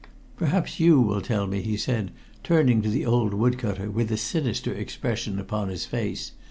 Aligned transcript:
"Perhaps 0.35 0.79
you 0.79 0.99
will 0.99 1.21
tell 1.21 1.45
me," 1.45 1.61
he 1.61 1.77
said, 1.77 2.09
turning 2.43 2.81
to 2.81 2.89
the 2.89 3.05
old 3.05 3.35
wood 3.35 3.59
cutter 3.59 3.91
with 3.91 4.11
a 4.11 4.17
sinister 4.17 4.73
expression 4.73 5.37
upon 5.37 5.69
his 5.69 5.85
face. 5.85 6.31